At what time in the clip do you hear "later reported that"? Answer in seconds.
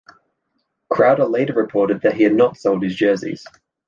1.25-2.15